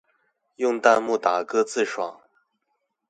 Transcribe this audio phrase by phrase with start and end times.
[0.55, 2.19] 用彈幕打歌自爽